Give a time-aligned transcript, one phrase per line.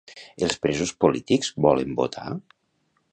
[0.47, 2.33] Els presos polítics volen votar?